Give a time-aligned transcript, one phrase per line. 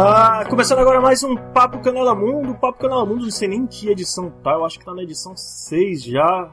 [0.00, 2.54] Ah, começando agora mais um Papo Canela Mundo.
[2.54, 5.36] Papo Canela Mundo, não sei nem que edição tá, eu acho que tá na edição
[5.36, 6.48] 6 já.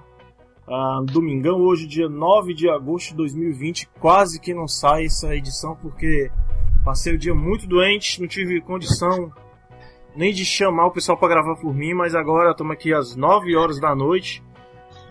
[0.68, 3.88] Ah, domingão, hoje, dia 9 de agosto de 2020.
[4.00, 6.32] Quase que não sai essa edição porque
[6.84, 9.32] passei o dia muito doente, não tive condição
[10.16, 13.56] nem de chamar o pessoal para gravar por mim, mas agora estamos aqui às 9
[13.56, 14.44] horas da noite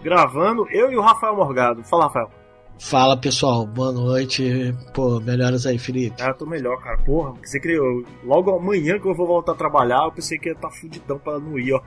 [0.03, 1.85] gravando, eu e o Rafael Morgado.
[1.85, 2.44] Fala, Rafael.
[2.79, 4.75] Fala pessoal, boa noite.
[4.93, 6.23] Pô, melhoras aí, Felipe.
[6.23, 6.99] Ah, tô melhor, cara.
[6.99, 10.53] Porra, que eu, logo amanhã que eu vou voltar a trabalhar, eu pensei que ia
[10.53, 11.81] estar tá fudidão pra não ir, ó.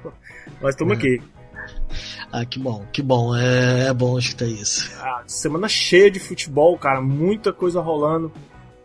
[0.62, 0.98] Mas estamos é.
[0.98, 1.22] aqui.
[2.32, 3.36] Ah, que bom, que bom.
[3.36, 4.92] É, é bom escutar isso.
[5.02, 7.02] Ah, semana cheia de futebol, cara.
[7.02, 8.32] Muita coisa rolando.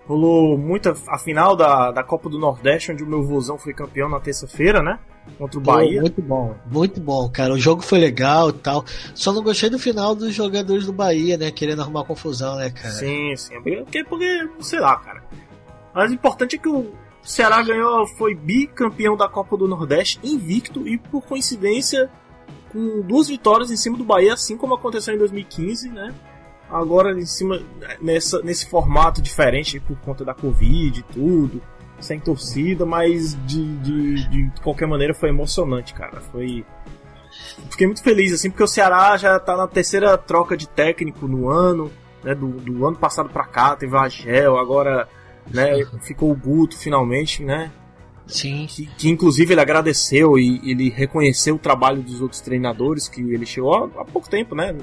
[0.07, 0.95] Rolou muita.
[1.09, 4.83] A final da, da Copa do Nordeste, onde o meu vozão foi campeão na terça-feira,
[4.83, 4.99] né?
[5.39, 6.01] contra o Bahia.
[6.01, 7.53] Muito bom, muito bom, cara.
[7.53, 8.85] O jogo foi legal e tal.
[9.15, 11.51] Só não gostei do final dos jogadores do Bahia, né?
[11.51, 12.95] Querendo arrumar confusão, né, cara?
[12.95, 13.55] Sim, sim.
[13.63, 15.23] Porque, porque sei lá, cara.
[15.95, 20.87] Mas o importante é que o Ceará ganhou, foi bicampeão da Copa do Nordeste, invicto
[20.89, 22.11] e por coincidência
[22.73, 26.15] com duas vitórias em cima do Bahia, assim como aconteceu em 2015, né?
[26.73, 27.63] Agora em cima
[28.01, 31.61] nessa, nesse formato diferente por conta da Covid e tudo
[32.03, 36.21] sem torcida, mas de, de, de qualquer maneira foi emocionante, cara.
[36.21, 36.65] Foi.
[37.71, 41.49] Fiquei muito feliz, assim, porque o Ceará já tá na terceira troca de técnico no
[41.49, 41.91] ano,
[42.23, 42.35] né?
[42.35, 45.09] Do, do ano passado pra cá, teve o Agel, agora,
[45.51, 47.71] né, ficou o Guto finalmente, né?
[48.27, 48.67] Sim.
[48.69, 53.47] Que, que, inclusive ele agradeceu e ele reconheceu o trabalho dos outros treinadores, que ele
[53.47, 54.77] chegou há, há pouco tempo, né?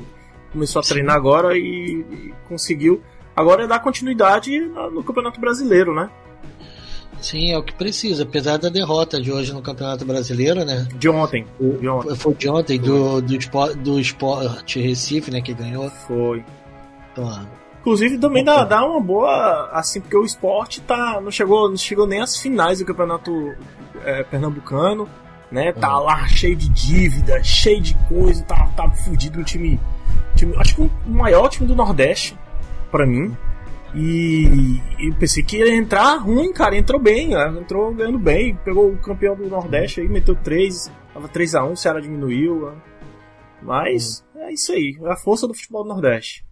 [0.51, 3.01] Começou a treinar agora e, e, conseguiu.
[3.35, 6.09] Agora é dar continuidade no Campeonato Brasileiro, né?
[7.21, 8.23] Sim, é o que precisa.
[8.23, 10.87] Apesar da derrota de hoje no Campeonato Brasileiro, né?
[10.95, 11.45] De ontem.
[11.59, 12.15] De ontem.
[12.15, 15.41] Foi de ontem, do, do, Sport, do Sport Recife, né?
[15.41, 15.89] Que ganhou.
[15.89, 16.43] Foi.
[17.11, 17.47] Então,
[17.81, 19.69] Inclusive também dá, dá uma boa.
[19.71, 23.31] Assim, porque o esporte tá, não, chegou, não chegou nem às finais do Campeonato
[24.03, 25.07] é, Pernambucano.
[25.51, 25.73] Né?
[25.73, 29.79] Tá lá cheio de dívida, cheio de coisa, tá, tá fudido um time,
[30.39, 30.55] time.
[30.57, 32.37] Acho que o maior time do Nordeste,
[32.91, 33.35] para mim.
[33.95, 36.77] E, e pensei que ia entrar ruim, cara.
[36.77, 37.47] Entrou bem, né?
[37.59, 38.55] entrou ganhando bem.
[38.63, 42.67] Pegou o campeão do Nordeste aí, meteu 3, tava 3x1, o Ceará diminuiu.
[42.67, 42.81] Né?
[43.61, 44.41] Mas uhum.
[44.43, 46.45] é isso aí, é a força do futebol do Nordeste.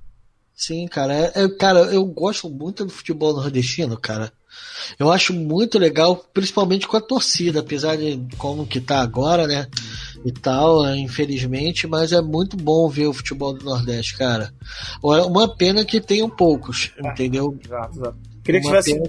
[0.58, 1.14] Sim, cara.
[1.14, 4.34] É, é, cara, eu gosto muito do futebol nordestino, cara.
[4.98, 9.68] Eu acho muito legal, principalmente com a torcida, apesar de como que tá agora, né?
[10.28, 14.54] E tal, é, infelizmente, mas é muito bom ver o futebol do Nordeste, cara.
[15.02, 17.58] Uma pena que tenham poucos, é, entendeu?
[17.64, 18.18] Exato, exato.
[18.44, 19.02] Queria que tivesse,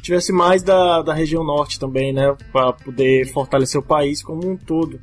[0.00, 2.34] tivesse mais da, da região norte também, né?
[2.50, 4.98] Pra poder fortalecer o país como um todo.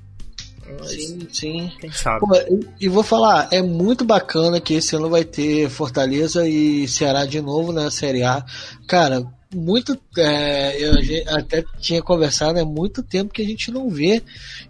[0.85, 1.71] Sim, sim.
[1.79, 2.21] Quem sabe?
[2.21, 6.87] Pô, e, e, vou falar, é muito bacana que esse ano vai ter Fortaleza e
[6.87, 8.43] Ceará de novo na Série A.
[8.87, 9.97] Cara, muito.
[10.17, 10.93] É, eu
[11.35, 14.21] até tinha conversado, é muito tempo que a gente não vê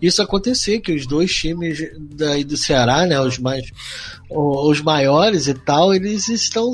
[0.02, 1.80] isso acontecer, que os dois times
[2.16, 3.66] daí do Ceará, né, os mais
[4.30, 6.72] os maiores e tal, eles estão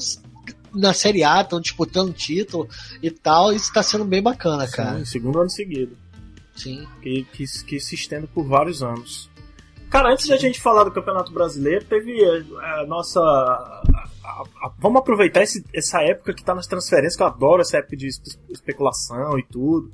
[0.74, 2.68] na Série A, estão disputando título
[3.02, 5.00] e tal, isso está sendo bem bacana, cara.
[5.00, 5.98] Sim, segundo ano seguido.
[6.56, 6.88] Sim.
[7.02, 9.30] Que, que, que se estende por vários anos.
[9.90, 10.34] Cara, antes Sim.
[10.34, 13.20] a gente falar do Campeonato Brasileiro, teve a, a nossa.
[14.30, 17.78] A, a, vamos aproveitar esse, essa época que tá nas transferências, que eu adoro essa
[17.78, 18.08] época de
[18.50, 19.92] especulação e tudo.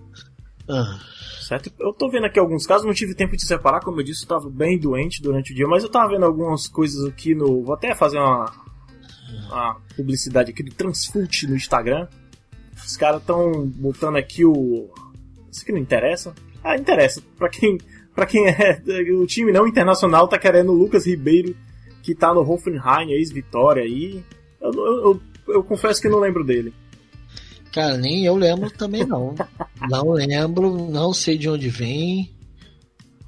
[0.67, 0.99] Ah.
[1.47, 1.71] Certo?
[1.79, 4.27] Eu tô vendo aqui alguns casos, não tive tempo de separar, como eu disse, eu
[4.27, 7.61] tava bem doente durante o dia, mas eu tava vendo algumas coisas aqui no.
[7.63, 8.51] Vou até fazer uma,
[9.47, 12.07] uma publicidade aqui do Transfult no Instagram.
[12.83, 14.89] Os caras estão botando aqui o.
[15.51, 16.33] Isso aqui não interessa?
[16.63, 17.21] Ah, interessa.
[17.37, 17.77] Pra quem,
[18.15, 18.81] pra quem é.
[19.21, 21.55] O time não internacional tá querendo o Lucas Ribeiro,
[22.05, 24.23] que tá no Hoffenheim, ex-Vitória aí.
[24.61, 25.21] Eu, eu, eu,
[25.55, 26.71] eu, confesso que não lembro dele.
[27.73, 29.33] Cara, nem eu lembro também não.
[29.89, 32.31] não lembro, não sei de onde vem.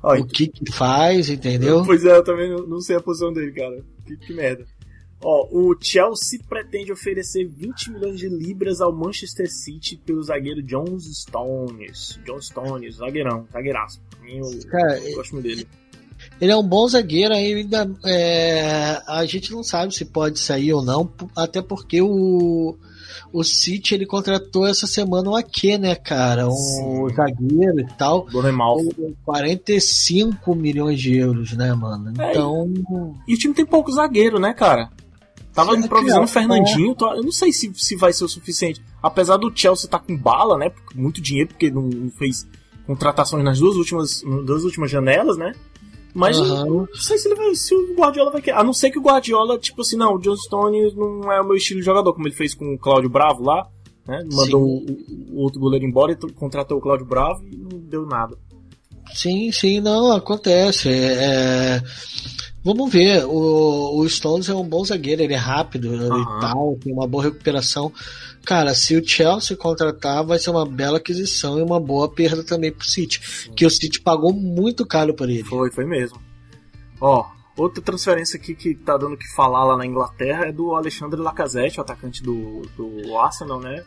[0.03, 1.83] o que que faz, entendeu?
[1.83, 3.83] Pois é, eu também não sei a posição dele, cara.
[4.05, 4.63] Que, que merda.
[5.19, 10.99] Ó, o Chelsea pretende oferecer 20 milhões de libras ao Manchester City pelo zagueiro John
[10.99, 12.19] Stones.
[12.23, 13.99] John Stones, zagueirão, zagueiraço.
[14.23, 15.67] Eu, Cara, eu gosto muito dele.
[16.39, 20.83] Ele é um bom zagueiro, ainda é, a gente não sabe se pode sair ou
[20.83, 22.77] não, até porque o,
[23.33, 26.47] o City ele contratou essa semana um Ake, né, cara?
[26.47, 27.15] Um Sim.
[27.15, 28.25] zagueiro e tal.
[28.25, 28.77] Do Remal.
[29.25, 32.13] 45 milhões de euros, né, mano?
[32.21, 32.71] É, então.
[33.27, 34.89] É, e o time tem pouco zagueiro, né, cara?
[35.53, 37.17] Tava improvisando o Fernandinho, é.
[37.17, 38.79] eu não sei se, se vai ser o suficiente.
[39.01, 40.71] Apesar do Chelsea estar tá com bala, né?
[40.93, 42.47] Muito dinheiro, porque não, não fez
[42.85, 45.53] contratações nas duas últimas, duas últimas janelas, né?
[46.17, 46.87] Mas uhum.
[46.87, 48.57] não sei se, ele vai, se o Guardiola vai querer.
[48.57, 51.45] A não ser que o Guardiola, tipo assim, não, o John Stones não é o
[51.45, 53.69] meu estilo de jogador, como ele fez com o Cláudio Bravo lá.
[54.07, 54.23] né?
[54.33, 54.85] Mandou o,
[55.31, 58.35] o, outro goleiro embora e contratou o Cláudio Bravo e não deu nada.
[59.13, 60.89] Sim, sim, não, acontece.
[60.89, 61.83] É,
[62.67, 66.21] vamos ver, o, o Stones é um bom zagueiro, ele é rápido uhum.
[66.21, 67.93] e tal, tem uma boa recuperação.
[68.45, 72.71] Cara, se o Chelsea contratar, vai ser uma bela aquisição e uma boa perda também
[72.71, 73.21] pro City.
[73.23, 73.53] Sim.
[73.53, 75.45] Que o City pagou muito caro por ele.
[75.45, 76.21] Foi, foi mesmo.
[76.99, 77.25] Ó,
[77.55, 81.79] outra transferência aqui que tá dando que falar lá na Inglaterra é do Alexandre Lacazette,
[81.79, 83.85] o atacante do, do Arsenal, né?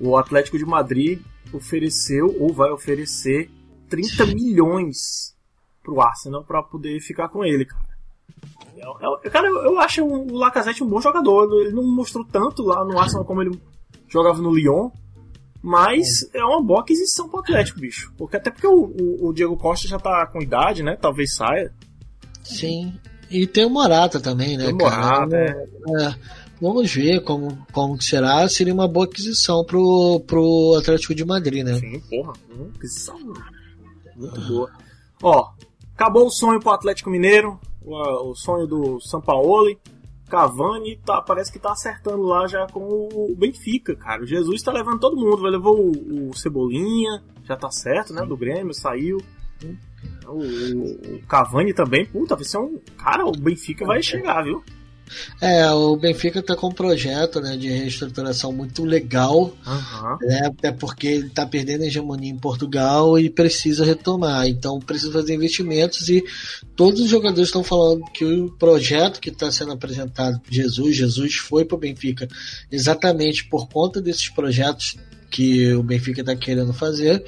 [0.00, 1.20] O Atlético de Madrid
[1.52, 3.50] ofereceu ou vai oferecer
[3.88, 5.34] 30 milhões
[5.82, 7.95] pro Arsenal para poder ficar com ele, cara.
[8.76, 11.48] Eu, eu, cara, eu, eu acho o Lacazette um bom jogador.
[11.60, 13.58] Ele não mostrou tanto lá no Arsenal como ele
[14.08, 14.90] jogava no Lyon.
[15.62, 18.12] Mas é, é uma boa aquisição pro Atlético, bicho.
[18.16, 20.96] Porque até porque o, o, o, Diego Costa já tá com idade, né?
[21.00, 21.72] Talvez saia.
[22.44, 22.94] Sim.
[23.28, 24.66] E tem o Morata também, né?
[24.66, 25.68] Tem o Morata, é.
[26.02, 26.14] é.
[26.60, 28.48] Vamos ver como, como será.
[28.48, 31.74] Seria uma boa aquisição pro, pro Atlético de Madrid, né?
[31.80, 32.32] Sim, porra.
[32.54, 33.18] Uma aquisição
[34.16, 34.70] muito boa.
[35.22, 35.50] Ó,
[35.94, 37.58] acabou o sonho pro Atlético Mineiro.
[37.86, 39.78] O, o sonho do Sampaoli.
[40.28, 44.22] Cavani tá, parece que tá acertando lá já com o Benfica, cara.
[44.22, 48.26] O Jesus tá levando todo mundo, vai levar o, o Cebolinha, já tá certo, né?
[48.26, 49.18] Do Grêmio, saiu.
[50.26, 52.80] O, o, Cavani também, puta, vai ser um.
[52.98, 54.64] Cara, o Benfica vai chegar, viu?
[55.40, 60.18] É, o Benfica está com um projeto né, de reestruturação muito legal, uhum.
[60.22, 64.46] né, até porque ele está perdendo a hegemonia em Portugal e precisa retomar.
[64.46, 66.24] Então precisa fazer investimentos e
[66.74, 71.34] todos os jogadores estão falando que o projeto que está sendo apresentado por Jesus, Jesus
[71.34, 72.28] foi para o Benfica
[72.70, 74.96] exatamente por conta desses projetos
[75.30, 77.22] que o Benfica está querendo fazer,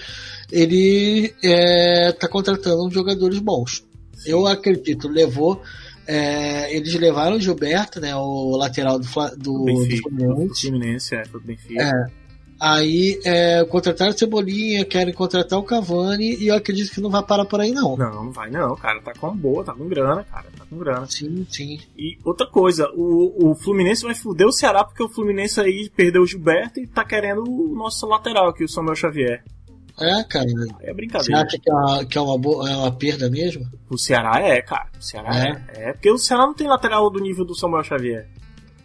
[0.51, 3.85] ele está é, tá contratando jogadores bons.
[4.25, 5.63] Eu acredito, levou
[6.09, 9.07] é, eles levaram o Gilberto, né, o lateral do,
[9.37, 10.49] do, Benfica, do Fluminense.
[10.49, 11.83] Do Fluminense, é, do Benfica.
[11.83, 11.93] É,
[12.59, 17.23] aí é, contrataram o Cebolinha, querem contratar o Cavani e eu acredito que não vai
[17.23, 17.95] parar por aí não.
[17.95, 21.07] Não, não vai não, cara, tá com boa, tá com grana, cara, tá com grana.
[21.11, 21.79] Sim, sim.
[21.95, 26.23] E outra coisa, o, o Fluminense vai foder o Ceará porque o Fluminense aí perdeu
[26.23, 29.45] o Gilberto e tá querendo o nosso lateral aqui, o Samuel Xavier.
[30.01, 30.47] É, cara.
[30.81, 31.25] É brincadeira.
[31.25, 33.67] Você acha que é uma, que é uma, boa, é uma perda mesmo?
[33.91, 34.89] O Ceará é, cara.
[34.99, 35.63] O Ceará é.
[35.75, 35.89] é.
[35.89, 38.29] É, porque o Ceará não tem lateral do nível do Samuel Xavier.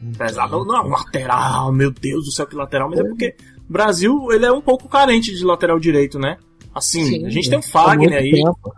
[0.01, 0.25] Então...
[0.25, 0.65] Pesado.
[0.65, 2.89] Não, lateral, meu Deus do céu, que lateral.
[2.89, 3.35] Mas é, é porque
[3.69, 6.37] o Brasil, ele é um pouco carente de lateral direito, né?
[6.73, 8.31] Assim, Sim, a gente tem o Fagner aí.
[8.31, 8.73] Tempo.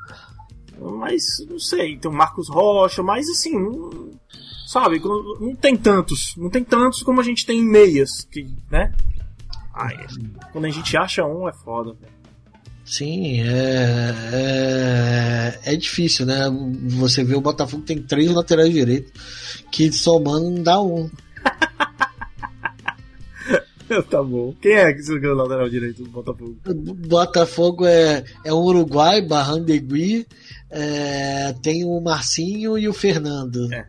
[0.78, 4.12] Mas, não sei, tem o Marcos Rocha, mas assim, não,
[4.68, 6.36] sabe, não, não, tem tantos.
[6.38, 8.94] Não tem tantos como a gente tem em meias, que, né?
[9.74, 9.96] Ai,
[10.52, 12.15] quando a gente acha um, é foda, velho.
[12.86, 16.44] Sim, é, é, é, difícil, né?
[17.00, 19.12] Você vê o Botafogo tem três laterais direitos,
[19.72, 21.10] que somando não dá um.
[24.08, 24.54] tá bom.
[24.62, 26.56] Quem é que você o lateral direito do Botafogo?
[27.08, 30.28] Botafogo é, é o Uruguai, Barrandegui,
[30.70, 33.74] é, tem o Marcinho e o Fernando.
[33.74, 33.84] É,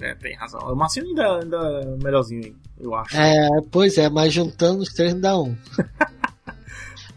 [0.00, 0.60] é tem razão.
[0.60, 3.16] O Marcinho ainda, ainda é melhorzinho, eu acho.
[3.16, 5.56] É, pois é, mas juntando os três não dá um.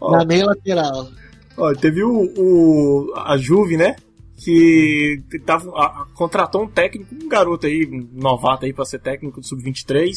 [0.00, 1.08] Na meia lateral.
[1.56, 3.96] Ó, teve o, o, a Juve, né?
[4.36, 9.40] Que tava, a, contratou um técnico, um garoto aí, um novato aí pra ser técnico
[9.40, 10.12] do Sub-23.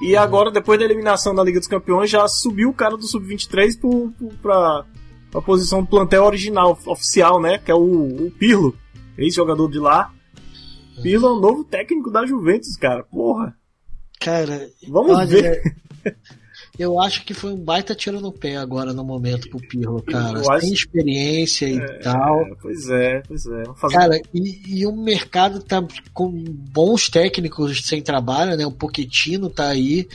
[0.00, 0.20] E uhum.
[0.20, 4.12] agora, depois da eliminação da Liga dos Campeões, já subiu o cara do Sub-23 pro,
[4.12, 4.84] pro, pra,
[5.30, 7.58] pra posição do plantel original, oficial, né?
[7.58, 8.74] Que é o, o Pirlo,
[9.18, 10.12] ex-jogador de lá.
[11.02, 13.02] Pirlo é o novo técnico da Juventus, cara.
[13.02, 13.54] Porra.
[14.20, 15.62] Cara, vamos olha, ver.
[16.80, 20.40] Eu acho que foi um baita tiro no pé agora no momento pro Pirlo, cara.
[20.40, 20.60] Acho...
[20.60, 22.56] Tem experiência e é, tal.
[22.58, 23.64] Pois é, pois é.
[23.76, 23.94] Fazer...
[23.94, 28.64] Cara, e, e, o mercado tá com bons técnicos sem trabalho, né?
[28.64, 30.08] O Pochettino tá aí,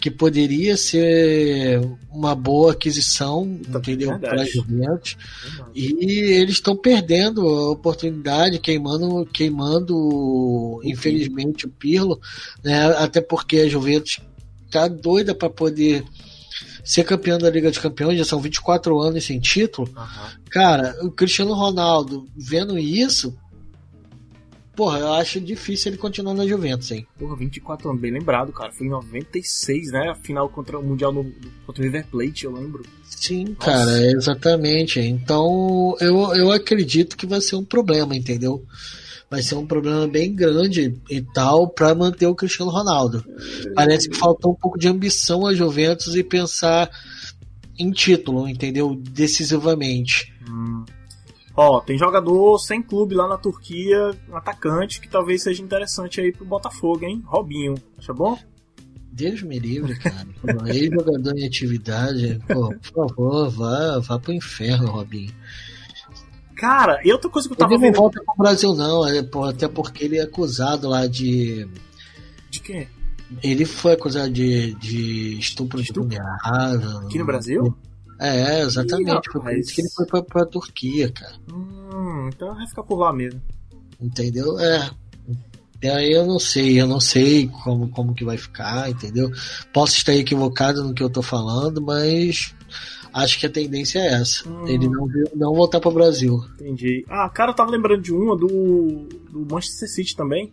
[0.00, 1.78] que poderia ser
[2.10, 4.18] uma boa aquisição, tá entendeu?
[4.18, 5.14] Para Juventus.
[5.74, 5.92] E
[6.40, 12.18] eles estão perdendo a oportunidade, queimando, queimando, infelizmente, o Pirlo,
[12.64, 12.86] né?
[12.96, 14.20] Até porque a Juventus
[14.70, 16.04] tá doida para poder
[16.84, 19.88] ser campeão da Liga dos Campeões, já são 24 anos sem título.
[19.88, 20.42] Uhum.
[20.50, 23.36] Cara, o Cristiano Ronaldo vendo isso,
[24.74, 27.06] porra, eu acho difícil ele continuar na Juventus, hein?
[27.18, 28.72] Porra, 24 anos, bem lembrado, cara.
[28.72, 30.08] Foi em 96, né?
[30.08, 31.24] A final contra o Mundial no,
[31.66, 32.82] contra o River Plate, eu lembro.
[33.02, 33.70] Sim, Nossa.
[33.70, 35.00] cara, exatamente.
[35.00, 38.64] Então, eu, eu acredito que vai ser um problema, entendeu?
[39.30, 43.24] Vai ser um problema bem grande e tal para manter o Cristiano Ronaldo.
[43.74, 46.90] Parece que faltou um pouco de ambição a Juventus e pensar
[47.78, 48.94] em título, entendeu?
[48.96, 50.34] Decisivamente.
[50.48, 50.84] Hum.
[51.54, 56.32] Ó, tem jogador sem clube lá na Turquia, um atacante, que talvez seja interessante aí
[56.32, 57.22] pro Botafogo, hein?
[57.26, 58.38] Robinho, acha bom?
[59.10, 60.28] Deus me livre, cara.
[60.68, 65.34] Ex-jogador em atividade, pô, por favor, vá, vá pro inferno, Robinho.
[66.58, 67.94] Cara, e outra coisa que eu tava ele vendo.
[67.94, 71.68] não volta pro Brasil, não, é, até porque ele é acusado lá de.
[72.50, 72.88] De quê?
[73.42, 76.20] Ele foi acusado de, de estupro de mulher.
[76.42, 77.76] Aqui no Brasil?
[78.20, 79.28] É, exatamente.
[79.28, 81.34] Ih, Foi por isso que ele foi pra, pra Turquia, cara.
[81.52, 83.40] Hum, então vai ficar por lá mesmo.
[84.00, 84.58] Entendeu?
[84.58, 84.90] É.
[85.80, 89.30] E aí eu não sei, eu não sei como, como que vai ficar, entendeu?
[89.72, 92.52] Posso estar equivocado no que eu tô falando, mas
[93.12, 94.48] acho que a tendência é essa.
[94.48, 94.66] Hum.
[94.66, 96.40] Ele não, não voltar pro Brasil.
[96.54, 97.04] Entendi.
[97.08, 100.50] Ah, cara, eu tava lembrando de uma do, do Manchester City também.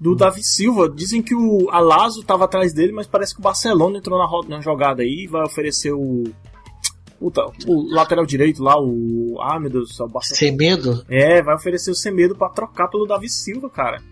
[0.00, 0.90] Do Davi Silva.
[0.90, 4.60] Dizem que o Alazo tava atrás dele, mas parece que o Barcelona entrou na, na
[4.60, 6.24] jogada aí e vai oferecer o.
[7.20, 9.38] Puta, o lateral direito lá, o.
[9.40, 10.38] Ah, meu Deus do céu, o Barcelona.
[10.38, 11.04] Sem medo?
[11.08, 14.02] É, vai oferecer o Semedo pra trocar pelo Davi Silva, cara.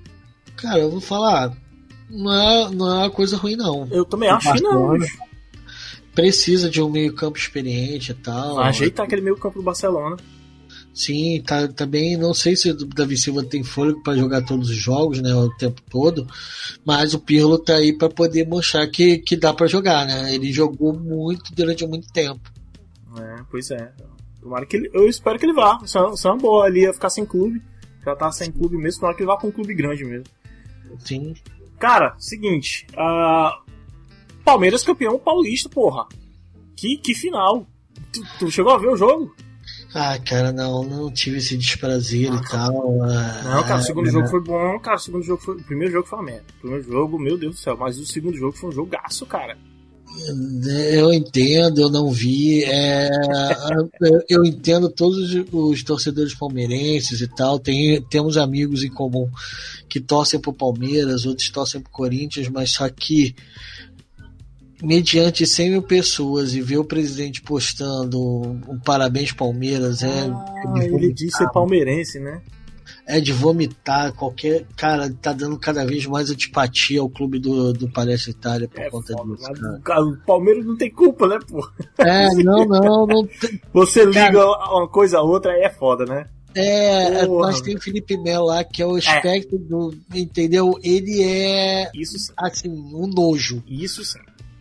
[0.56, 1.52] Cara, eu vou falar.
[2.08, 3.88] Não é, não é uma coisa ruim, não.
[3.90, 4.96] Eu também acho que não.
[6.14, 8.58] Precisa de um meio-campo experiente e tal.
[8.60, 10.16] Ajeitar aquele meio campo do Barcelona.
[10.92, 14.76] Sim, tá, também não sei se o Davi Silva tem fôlego para jogar todos os
[14.76, 16.26] jogos, né, o tempo todo,
[16.84, 20.34] mas o Pirlo tá aí para poder mostrar que, que dá para jogar, né?
[20.34, 22.40] Ele jogou muito durante muito tempo.
[23.16, 23.92] É, pois é.
[24.40, 25.78] Tomara que ele, eu espero que ele vá.
[25.84, 26.68] Isso é, isso é uma boa.
[26.68, 27.60] Ele ia ficar sem clube.
[28.04, 29.00] Já tá sem clube mesmo.
[29.00, 30.24] Tomara que ele vá com um clube grande mesmo.
[30.98, 31.34] Sim.
[31.78, 32.86] Cara, seguinte.
[32.96, 33.60] ah,
[34.50, 36.06] Palmeiras campeão paulista, porra.
[36.76, 37.66] Que, que final.
[38.12, 39.34] Tu, tu chegou a ver o jogo?
[39.94, 43.02] Ah, cara, não, não tive esse desprazer e tal.
[43.02, 44.96] ah, Não, cara, o segundo ah, jogo foi bom, cara.
[44.96, 45.56] O segundo jogo foi.
[45.56, 46.44] O primeiro jogo foi uma merda.
[46.56, 47.76] O primeiro jogo, meu Deus do céu.
[47.78, 49.56] Mas o segundo jogo foi um jogaço, cara.
[50.92, 52.64] Eu entendo, eu não vi.
[52.64, 53.08] é,
[54.00, 57.58] eu- eu entendo todos os torcedores palmeirenses e tal.
[57.60, 59.28] Tem, temos amigos em comum
[59.88, 63.34] que torcem pro Palmeiras, outros torcem pro Corinthians, mas só que
[64.82, 70.72] mediante 100 mil pessoas e ver o presidente postando um parabéns Palmeiras é, é Ah,
[70.74, 72.40] de ele disse ser palmeirense, né?
[73.06, 77.90] é de vomitar qualquer cara tá dando cada vez mais antipatia ao clube do, do
[77.90, 80.04] Palestra Itália por É conta foda, disso cara.
[80.04, 81.66] o Palmeiras não tem culpa, né, pô?
[81.98, 84.46] é não não não tem- Você liga Cara.
[84.72, 86.26] uma coisa a outra aí é foda, né?
[86.54, 87.46] É, Porra.
[87.48, 89.94] nós tem o Felipe Melo lá, que é o espectro do.
[90.12, 90.74] Entendeu?
[90.82, 92.32] Ele é, Isso sim.
[92.36, 93.62] assim, um nojo.
[93.68, 94.18] Isso sim.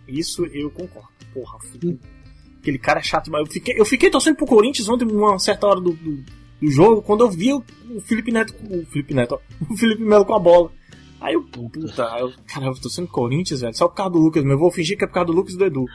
[0.10, 1.10] Isso eu concordo.
[1.34, 1.58] Porra,
[2.62, 3.46] aquele cara é chato demais.
[3.46, 6.24] Eu fiquei, eu fiquei torcendo pro Corinthians ontem, numa certa hora do, do,
[6.62, 8.54] do jogo, quando eu vi o, o Felipe Neto.
[8.70, 9.40] O Felipe Neto, ó,
[9.74, 10.72] o Felipe Melo com a bola.
[11.22, 11.80] Aí eu, puta,
[12.20, 14.72] eu, cara, eu tô sendo Corinthians, velho, só por causa do Lucas, mas eu vou
[14.72, 15.86] fingir que é por causa do Lucas e do Edu.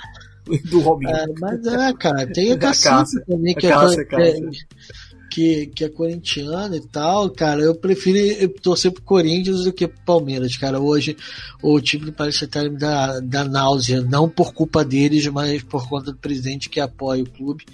[0.71, 1.11] Do Robinho.
[1.11, 3.25] É, mas é, cara, tem a A Cacique Cássia.
[3.26, 4.40] também, que A é, co- é.
[5.34, 7.60] Que, que é corintiano e tal, cara.
[7.60, 10.78] Eu prefiro torcer pro Corinthians do que pro Palmeiras, cara.
[10.78, 11.16] Hoje
[11.60, 15.88] o time do Palestra Itália me dá, dá náusea, não por culpa deles, mas por
[15.88, 17.66] conta do presidente que apoia o clube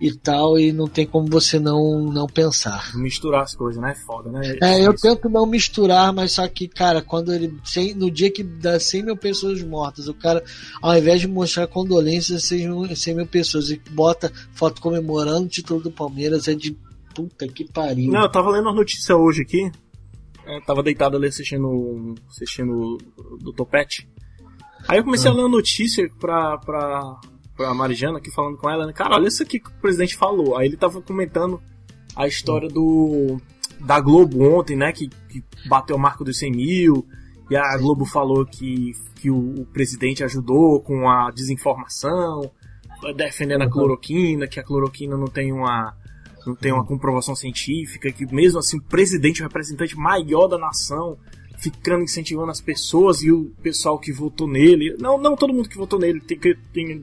[0.00, 2.96] e tal, e não tem como você não, não pensar.
[2.96, 3.94] Misturar as coisas, né?
[4.06, 4.56] Foda, né?
[4.62, 5.02] É, eu Isso.
[5.02, 7.52] tento não misturar, mas só que, cara, quando ele.
[7.94, 10.42] no dia que dá 100 mil pessoas mortas, o cara,
[10.80, 15.48] ao invés de mostrar condolências, 100 mil, 100 mil pessoas e bota foto comemorando o
[15.48, 16.74] título do Palmeiras, é de
[17.14, 18.10] puta que pariu.
[18.10, 19.70] Não, eu tava lendo as notícias hoje aqui.
[20.46, 22.98] Eu tava deitado ali assistindo, assistindo
[23.40, 24.08] do Topete.
[24.88, 27.20] Aí eu comecei a ler uma notícia pra, pra,
[27.56, 28.92] pra Marijana aqui falando com ela, né?
[28.92, 30.56] Cara, olha isso aqui que o presidente falou.
[30.56, 31.62] Aí ele tava comentando
[32.16, 33.40] a história do
[33.80, 34.92] da Globo ontem, né?
[34.92, 37.06] Que, que bateu a marca dos 100 mil.
[37.50, 42.50] E a Globo falou que, que o, o presidente ajudou com a desinformação,
[43.16, 45.94] defendendo a cloroquina, que a cloroquina não tem uma
[46.46, 51.16] não tem uma comprovação científica, que mesmo assim o presidente, o representante maior da nação,
[51.58, 54.96] ficando incentivando as pessoas e o pessoal que votou nele.
[54.98, 57.02] Não, não todo mundo que votou nele, tem, tem,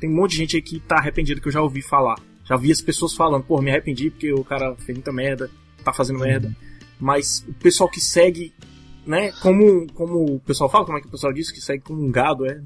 [0.00, 2.18] tem um monte de gente aí que tá arrependido que eu já ouvi falar.
[2.44, 5.48] Já vi as pessoas falando, pô, me arrependi porque o cara fez muita merda,
[5.84, 6.54] tá fazendo merda.
[6.98, 8.52] Mas o pessoal que segue,
[9.06, 12.02] né, como, como o pessoal fala, como é que o pessoal diz, que segue como
[12.02, 12.60] um gado, é.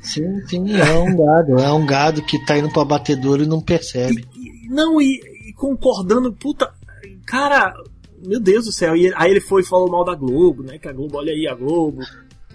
[0.00, 1.58] Sim, sim, é um gado.
[1.58, 4.24] É um gado que tá indo pra batedor e não percebe.
[4.34, 6.72] E- não, e, e concordando, puta,
[7.26, 7.74] cara,
[8.24, 8.96] meu Deus do céu.
[8.96, 10.78] E aí ele foi e falou mal da Globo, né?
[10.78, 12.02] Que a Globo, olha aí a Globo,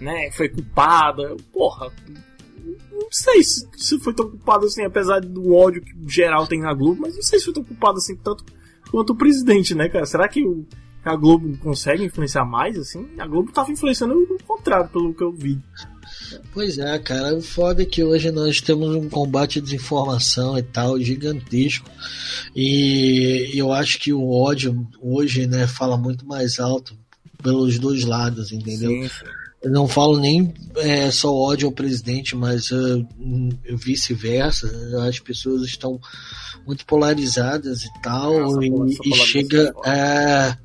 [0.00, 0.30] né?
[0.32, 1.36] Foi culpada.
[1.52, 1.92] Porra,
[2.90, 6.72] não sei se, se foi tão culpado assim, apesar do ódio que geral tem na
[6.72, 8.44] Globo, mas não sei se foi tão culpado assim tanto
[8.90, 10.04] quanto o presidente, né, cara?
[10.06, 10.66] Será que o,
[11.04, 13.08] a Globo consegue influenciar mais, assim?
[13.18, 15.58] A Globo tava influenciando o contrário, pelo que eu vi.
[16.52, 20.62] Pois é, cara, o foda é que hoje nós temos um combate à desinformação e
[20.62, 21.90] tal gigantesco.
[22.54, 26.96] E eu acho que o ódio hoje, né, fala muito mais alto
[27.42, 28.90] pelos dois lados, entendeu?
[28.90, 29.24] Sim, sim.
[29.62, 33.06] Eu não falo nem é, só ódio ao presidente, mas uh,
[33.76, 34.68] vice-versa.
[35.06, 36.00] As pessoas estão
[36.66, 39.72] muito polarizadas e tal, Nossa, e, e chega.
[39.86, 40.56] É,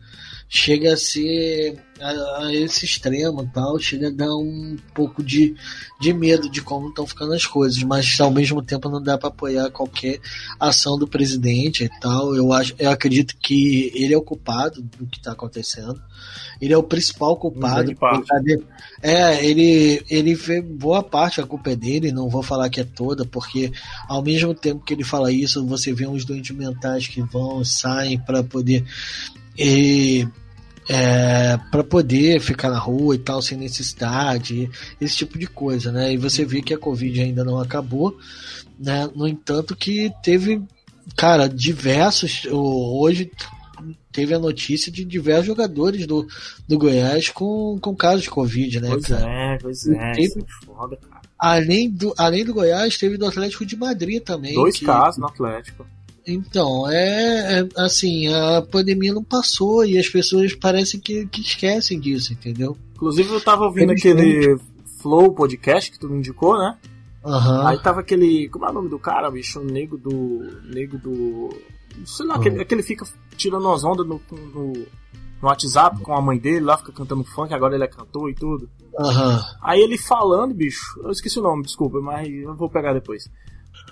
[0.50, 5.56] chega a ser a, a, esse extremo tal, chega a dar um pouco de,
[6.00, 9.30] de medo de como estão ficando as coisas, mas ao mesmo tempo não dá para
[9.30, 10.20] apoiar qualquer
[10.60, 12.36] ação do presidente e tal.
[12.36, 16.02] Eu acho, eu acredito que ele é o culpado do que está acontecendo.
[16.60, 17.92] Ele é o principal culpado.
[19.02, 22.84] É, ele ele fez boa parte a culpa é dele, não vou falar que é
[22.84, 23.72] toda, porque
[24.08, 28.20] ao mesmo tempo que ele fala isso, você vê uns doentes mentais que vão, saem
[28.20, 28.84] para poder
[29.58, 30.28] e
[30.90, 34.70] é, para poder ficar na rua e tal sem necessidade,
[35.02, 36.14] esse tipo de coisa, né?
[36.14, 38.18] E você vê que a Covid ainda não acabou,
[38.80, 39.10] né?
[39.16, 40.62] No entanto que teve,
[41.16, 43.30] cara, diversos hoje
[44.12, 46.26] teve a notícia de diversos jogadores do,
[46.68, 48.90] do Goiás com, com casos de Covid, né?
[48.90, 49.30] Pois cara?
[49.30, 51.22] é, pois é, teve, é foda, cara.
[51.38, 54.56] Além do, além do Goiás, teve do Atlético de Madrid também.
[54.56, 55.86] Dois que, casos no Atlético.
[56.28, 61.98] Então, é, é, assim, a pandemia não passou e as pessoas parecem que, que esquecem
[61.98, 62.78] disso, entendeu?
[62.96, 64.58] Inclusive eu tava ouvindo aquele
[65.02, 66.78] Flow podcast que tu me indicou, né?
[67.24, 67.68] Uhum.
[67.68, 68.50] Aí tava aquele.
[68.50, 69.60] Como é o nome do cara, bicho?
[69.60, 70.62] O nego do.
[70.66, 71.50] Nego do.
[72.06, 72.42] Sei lá, uhum.
[72.42, 73.06] aquele, aquele fica
[73.38, 74.86] tirando as ondas no, no, no,
[75.42, 78.70] WhatsApp com a mãe dele, lá fica cantando funk, agora ele é cantor e tudo.
[78.98, 79.40] Uhum.
[79.62, 83.30] Aí ele falando, bicho, eu esqueci o nome, desculpa, mas eu vou pegar depois.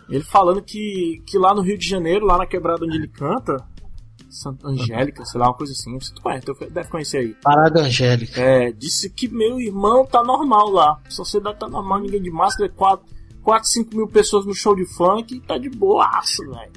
[0.10, 3.58] Ele falando que, que lá no Rio de Janeiro, lá na quebrada onde ele canta,
[4.30, 5.98] Santa Angélica, sei lá, uma coisa assim.
[5.98, 7.36] Você conhece, deve conhecer aí.
[7.42, 8.40] Parada Angélica.
[8.40, 11.00] É, disse que meu irmão tá normal lá.
[11.06, 13.06] A sociedade tá normal, ninguém de máscara, 4,
[13.42, 16.72] 4 5 mil pessoas no show de funk, tá de boaço, velho.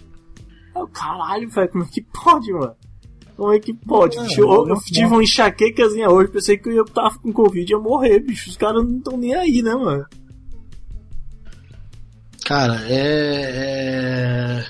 [0.75, 2.77] É o caralho, velho, como é que pode, mano?
[3.37, 4.17] Como é que pode?
[4.17, 7.65] Não, bicho, eu, eu tive uma enxaquecazinha hoje, pensei que eu ia estar com Covid
[7.65, 8.51] e ia morrer, bicho.
[8.51, 10.07] Os caras não estão nem aí, né, mano?
[12.49, 14.65] Cara, é,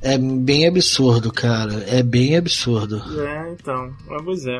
[0.00, 0.16] é, é.
[0.16, 1.84] bem absurdo, cara.
[1.86, 2.96] É bem absurdo.
[3.20, 3.94] É, então.
[4.24, 4.56] Pois é.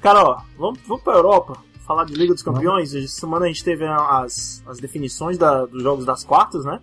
[0.00, 2.92] Cara, ó, vamos, vamos pra Europa falar de Liga dos Campeões.
[2.96, 6.80] Essa semana a gente teve as, as definições da, dos jogos das quartas, né?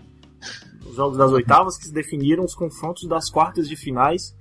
[0.86, 4.34] Os jogos das oitavas que definiram os confrontos das quartas de finais.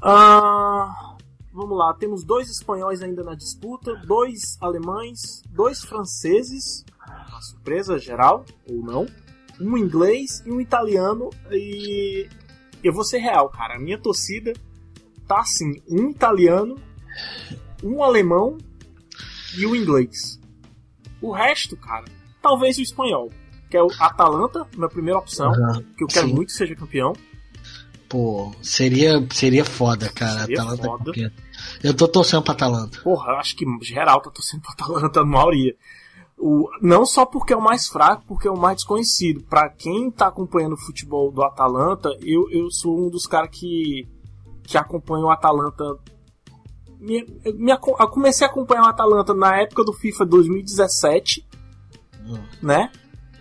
[0.00, 1.16] Ah,
[1.52, 6.84] vamos lá, temos dois espanhóis ainda na disputa, dois alemães, dois franceses,
[7.28, 9.04] uma surpresa geral, ou não
[9.62, 11.30] um inglês e um italiano.
[11.50, 12.28] E
[12.82, 13.76] eu vou ser real, cara.
[13.76, 14.52] A minha torcida
[15.26, 16.76] tá assim: um italiano,
[17.82, 18.58] um alemão
[19.56, 20.40] e o um inglês.
[21.20, 22.04] O resto, cara,
[22.42, 23.30] talvez o espanhol,
[23.70, 26.34] que é o Atalanta, minha primeira opção, uhum, que eu quero sim.
[26.34, 27.12] muito que seja campeão.
[28.08, 30.40] Pô, seria, seria foda, cara.
[30.40, 31.04] Seria Atalanta foda.
[31.04, 31.30] Campeão.
[31.82, 33.00] Eu tô torcendo pra Atalanta.
[33.00, 35.74] Porra, acho que geral tá torcendo pra Atalanta, a maioria.
[36.44, 39.44] O, não só porque é o mais fraco, porque é o mais desconhecido.
[39.44, 44.08] Para quem tá acompanhando o futebol do Atalanta, eu, eu sou um dos caras que,
[44.64, 45.84] que acompanha o Atalanta.
[46.98, 47.24] Me,
[47.54, 51.46] me, eu comecei a acompanhar o Atalanta na época do FIFA 2017,
[52.26, 52.38] hum.
[52.60, 52.90] né?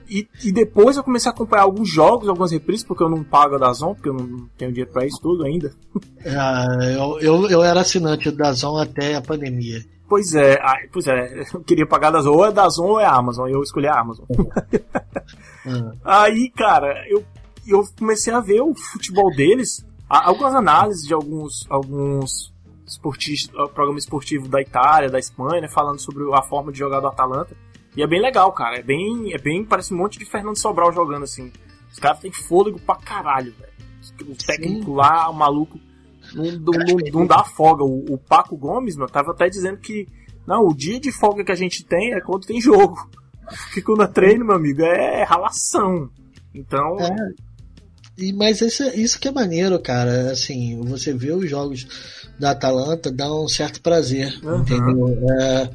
[0.07, 3.55] E, e, depois eu comecei a acompanhar alguns jogos, algumas reprises, porque eu não pago
[3.55, 5.73] a Dazon, porque eu não tenho dinheiro pra isso tudo ainda.
[6.23, 9.83] Ah, eu, eu, eu era assinante da Dazon até a pandemia.
[10.11, 10.59] Pois é,
[10.91, 13.47] pois é, eu queria pagar da Zon, ou é da Zon ou é a Amazon,
[13.47, 14.25] e eu escolhi a Amazon.
[15.65, 15.97] uhum.
[16.03, 17.23] Aí, cara, eu,
[17.65, 22.53] eu comecei a ver o futebol deles, algumas análises de alguns, alguns
[22.85, 27.07] esportistas, programa esportivo da Itália, da Espanha, né, falando sobre a forma de jogar do
[27.07, 27.55] Atalanta.
[27.95, 28.79] E é bem legal, cara.
[28.79, 31.53] É bem, é bem, parece um monte de Fernando Sobral jogando assim.
[31.89, 33.71] Os caras têm fôlego pra caralho, velho.
[34.29, 34.93] O técnico Sim.
[34.93, 35.79] lá, o maluco,
[36.33, 37.83] não, não, não dá folga.
[37.83, 40.07] O, o, Paco Gomes, meu, tava até dizendo que
[40.47, 43.09] não, o dia de folga que a gente tem é quando tem jogo.
[43.65, 46.09] Porque quando é treino, meu amigo, é ralação.
[46.53, 46.97] Então.
[46.99, 47.15] É.
[48.17, 50.31] E, mas isso, isso que é maneiro, cara.
[50.31, 51.87] Assim, você vê os jogos
[52.39, 54.61] da Atalanta dá um certo prazer, uhum.
[54.61, 55.17] entendeu?
[55.39, 55.69] É,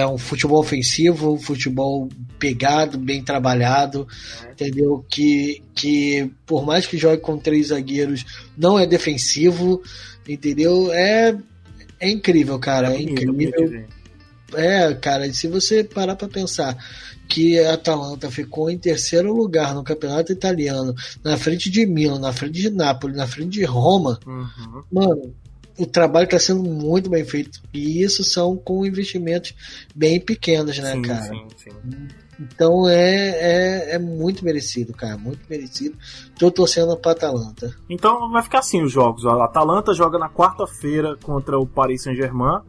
[0.00, 2.08] é um futebol ofensivo, um futebol
[2.40, 4.08] pegado, bem trabalhado,
[4.50, 5.04] entendeu?
[5.08, 8.24] Que, que por mais que jogue com três zagueiros,
[8.56, 9.82] não é defensivo,
[10.26, 10.90] entendeu?
[10.92, 11.36] É,
[12.00, 13.84] é incrível, cara, é, incrível.
[14.54, 16.76] É, cara, se você parar para pensar
[17.28, 22.32] que a Atalanta ficou em terceiro lugar no campeonato italiano, na frente de Milan, na
[22.32, 24.82] frente de Nápoles, na frente de Roma, uhum.
[24.90, 25.34] mano,
[25.78, 27.60] o trabalho está sendo muito bem feito.
[27.72, 29.54] E isso são com investimentos
[29.94, 31.22] bem pequenos, né, sim, cara?
[31.22, 31.70] Sim, sim.
[32.40, 35.18] Então é, é, é, muito merecido, cara.
[35.18, 35.96] Muito merecido.
[36.38, 37.76] Tô torcendo pra Atalanta.
[37.88, 39.26] Então vai ficar assim os jogos.
[39.26, 42.60] A Atalanta joga na quarta-feira contra o Paris Saint-Germain.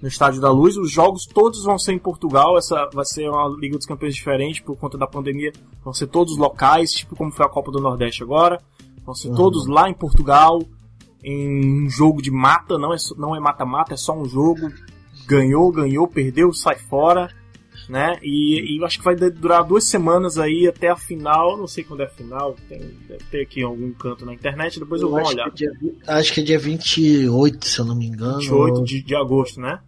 [0.00, 0.76] no Estádio da Luz.
[0.76, 2.58] Os jogos todos vão ser em Portugal.
[2.58, 5.52] Essa vai ser uma Liga dos Campeões diferente por conta da pandemia.
[5.84, 8.60] Vão ser todos locais, tipo como foi a Copa do Nordeste agora.
[9.04, 9.36] Vão ser uhum.
[9.36, 10.60] todos lá em Portugal,
[11.22, 12.78] em um jogo de mata.
[12.78, 14.72] Não é não é mata-mata, é só um jogo.
[15.26, 17.28] Ganhou, ganhou, perdeu, sai fora.
[17.88, 18.18] Né?
[18.22, 21.56] E, e eu acho que vai durar duas semanas aí até a final.
[21.56, 24.78] Não sei quando é a final, tem, deve ter aqui algum canto na internet.
[24.78, 25.50] Depois eu, eu vou olhar.
[25.50, 28.38] Que é dia, acho que é dia 28, se eu não me engano.
[28.38, 29.80] 28 de, de agosto, né?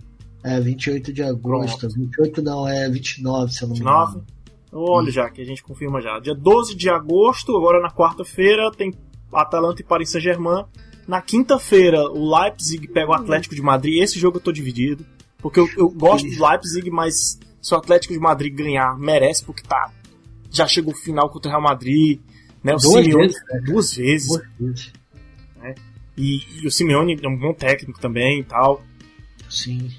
[0.42, 1.78] É, 28 de agosto.
[1.78, 1.94] Pronto.
[1.94, 4.04] 28 não, é 29, se eu não 29?
[4.04, 4.34] me engano.
[4.76, 6.18] Olha já, que a gente confirma já.
[6.18, 8.92] Dia 12 de agosto, agora na quarta-feira, tem
[9.32, 10.64] Atalanta e Paris Saint-Germain.
[11.06, 14.02] Na quinta-feira, o Leipzig pega o Atlético de Madrid.
[14.02, 15.04] Esse jogo eu tô dividido.
[15.38, 19.62] Porque eu, eu gosto do Leipzig, mas se o Atlético de Madrid ganhar, merece, porque
[19.62, 19.92] tá.
[20.50, 22.20] Já chegou o final contra o Real Madrid.
[22.62, 22.74] Né?
[22.74, 23.42] O duas Simeone, vezes.
[23.48, 23.60] Né?
[23.64, 24.28] Duas vezes.
[24.28, 24.92] Duas vezes.
[25.56, 25.74] Né?
[26.16, 28.82] E, e, o Simeone é um bom técnico também e tal.
[29.50, 29.90] Sim.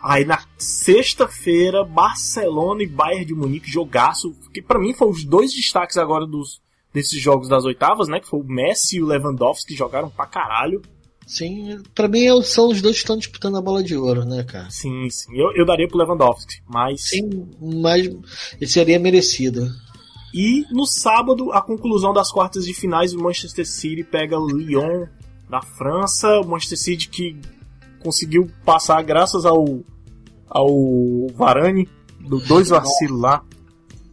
[0.00, 4.34] Aí na sexta-feira, Barcelona e Bayern de Munique, jogaço.
[4.52, 6.61] Que para mim foram os dois destaques agora dos,
[6.92, 8.20] desses jogos das oitavas, né?
[8.20, 10.82] Que foi o Messi e o Lewandowski, que jogaram pra caralho.
[11.26, 14.42] Sim, pra mim é são os dois que estão disputando a bola de ouro, né,
[14.44, 14.68] cara?
[14.70, 15.30] Sim, sim.
[15.34, 17.08] Eu, eu daria pro Lewandowski, mas.
[17.08, 18.06] Sim, mas
[18.60, 19.68] ele seria merecido.
[20.34, 25.06] E no sábado, a conclusão das quartas de finais, o Manchester City pega o Lyon
[25.48, 26.40] da França.
[26.40, 27.38] O Manchester City que
[28.02, 29.64] conseguiu passar graças ao
[30.48, 31.88] ao Varane,
[32.20, 33.42] do dois vacilos lá.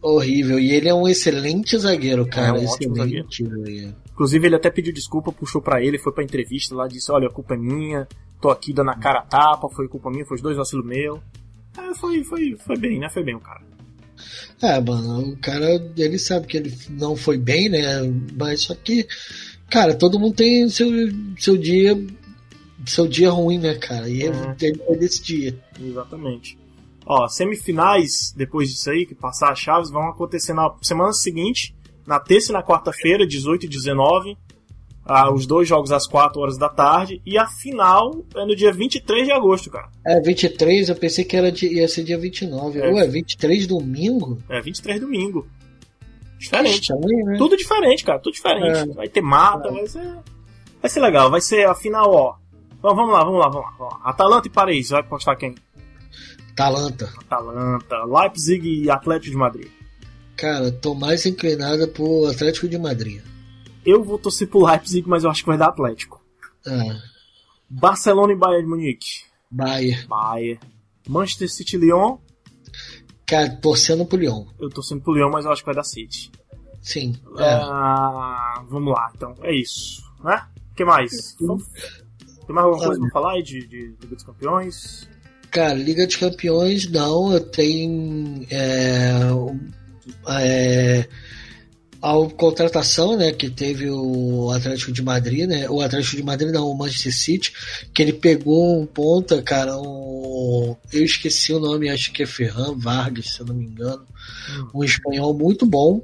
[0.02, 0.58] Horrível.
[0.58, 2.58] E ele é um excelente zagueiro, cara.
[2.58, 3.94] É um excelente zagueiro.
[4.12, 7.32] Inclusive, ele até pediu desculpa, puxou para ele, foi pra entrevista lá, disse: Olha, a
[7.32, 8.06] culpa é minha,
[8.40, 11.20] tô aqui dando a cara a tapa, foi culpa minha, foi os dois vacilos meu.
[11.78, 13.08] É, foi, foi, foi bem, né?
[13.08, 13.62] Foi bem o cara.
[14.62, 18.00] É, mano, o cara, ele sabe que ele não foi bem, né?
[18.38, 19.06] Mas só que,
[19.70, 20.88] cara, todo mundo tem seu,
[21.38, 21.96] seu dia
[22.86, 24.08] seu dia ruim, né, cara?
[24.08, 24.56] E é.
[24.60, 25.58] ele foi desse dia.
[25.80, 26.58] Exatamente.
[27.06, 31.74] Ó, semifinais, depois disso aí, que passar as chaves, vão acontecer na semana seguinte,
[32.06, 34.36] na terça e na quarta-feira, 18 e 19.
[35.04, 37.20] Ah, os dois jogos às 4 horas da tarde.
[37.26, 39.88] E a final é no dia 23 de agosto, cara.
[40.06, 42.80] É, 23, eu pensei que era dia, ia ser dia 29.
[42.80, 42.92] É.
[42.92, 44.38] Ué, 23 domingo?
[44.48, 45.48] É, 23 domingo.
[46.38, 46.92] Diferente.
[46.92, 47.36] né?
[47.38, 48.90] Tudo diferente, cara, tudo diferente.
[48.90, 48.94] É.
[48.94, 49.72] Vai ter mata, é.
[49.72, 50.18] vai ser.
[50.80, 52.36] Vai ser legal, vai ser a final, ó.
[52.78, 54.00] Então vamos lá, vamos lá, vamos lá.
[54.04, 55.54] Atalanta e Paris, vai postar quem?
[56.52, 57.12] Atalanta.
[57.18, 58.04] Atalanta.
[58.04, 59.70] Leipzig e Atlético de Madrid.
[60.36, 63.22] Cara, tô mais inclinada pro Atlético de Madrid.
[63.84, 66.22] Eu vou torcer pro Leipzig, mas eu acho que vai dar Atlético.
[66.66, 66.96] É.
[67.68, 69.24] Barcelona e Bayern de Munique.
[69.50, 70.06] Bayern.
[70.06, 70.60] Bayern.
[71.08, 72.18] Manchester City e Lyon.
[73.26, 74.46] Cara, torcendo pro Lyon.
[74.58, 76.30] Eu torcendo pro Lyon, mas eu acho que vai dar City.
[76.82, 77.14] Sim.
[77.38, 77.56] É.
[77.56, 79.34] Uh, vamos lá, então.
[79.42, 80.02] É isso.
[80.22, 80.46] Né?
[80.72, 81.36] O que mais?
[81.40, 81.64] Vamos
[82.50, 85.08] tem mais alguma coisa pra falar aí de, de Liga dos Campeões?
[85.50, 89.10] Cara, Liga dos Campeões não, eu tenho é,
[90.28, 91.08] é,
[92.00, 96.70] a contratação, né, que teve o Atlético de Madrid, né, o Atlético de Madrid não,
[96.70, 97.52] o Manchester City,
[97.92, 102.76] que ele pegou um ponta, cara, um, eu esqueci o nome, acho que é Ferran
[102.78, 104.06] Vargas, se eu não me engano,
[104.50, 104.68] hum.
[104.76, 106.00] um espanhol muito bom,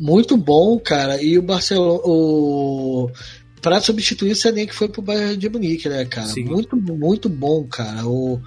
[0.00, 3.10] muito bom, cara, e o Barcelona, o
[3.62, 6.26] para substituir o Sané que foi pro Bayern de Munique, né, cara?
[6.26, 6.44] Sim.
[6.44, 8.04] Muito, muito bom, cara.
[8.04, 8.40] O,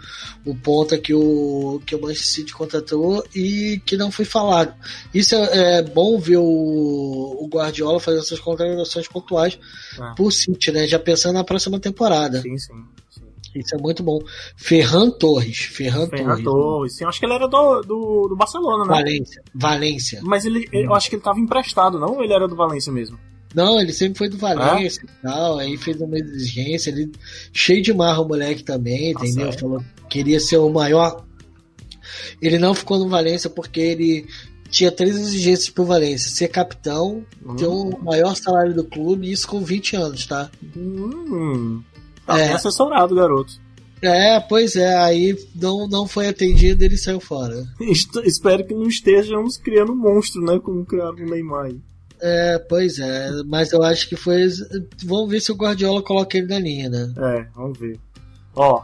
[0.45, 4.73] o ponta que o, que o Manchester City contratou e que não foi falado.
[5.13, 9.58] Isso é, é bom ver o, o Guardiola fazer essas contratações pontuais
[9.97, 10.13] é.
[10.15, 10.86] pro City, né?
[10.86, 12.41] Já pensando na próxima temporada.
[12.41, 12.73] Sim, sim.
[13.56, 14.19] Isso é muito bom.
[14.58, 15.60] Ferran Torres.
[15.60, 16.43] Ferran, Ferran Torres.
[16.43, 16.97] Torres.
[16.97, 18.89] Sim, acho que ele era do, do, do Barcelona, né?
[18.89, 19.43] Valência.
[19.54, 20.19] Valência.
[20.21, 22.15] Mas ele, eu acho que ele estava emprestado, não?
[22.15, 23.17] Ou ele era do Valência mesmo?
[23.55, 25.11] Não, ele sempre foi do Valência ah?
[25.11, 27.09] e tal, aí fez uma exigência, ele
[27.53, 29.47] cheio de marra o moleque também, Nossa, entendeu?
[29.47, 29.51] É.
[29.53, 31.23] Falou que queria ser o maior.
[32.41, 34.27] Ele não ficou no Valência porque ele
[34.69, 37.55] tinha três exigências pro Valência: ser capitão, hum.
[37.55, 40.51] ter o maior salário do clube, e isso com 20 anos, tá?
[40.75, 41.81] Hum.
[42.25, 42.51] Tá é.
[42.51, 43.53] assessorado, garoto.
[44.01, 47.65] É, pois é, aí não, não foi atendido e ele saiu fora.
[48.25, 50.59] Espero que não estejamos criando um monstro, né?
[50.59, 51.71] Como criaram o Neymar.
[52.27, 54.47] É, pois é, mas eu acho que foi.
[55.05, 57.13] Vamos ver se o Guardiola coloca ele na linha, né?
[57.17, 57.99] É, vamos ver.
[58.55, 58.83] Ó,